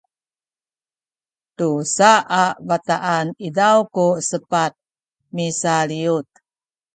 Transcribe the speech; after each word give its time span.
tusa 1.57 2.11
a 2.41 2.43
bataan 2.67 3.27
izaw 3.47 3.77
ku 3.95 4.05
sepat 4.29 4.73
misaliyut 5.35 6.29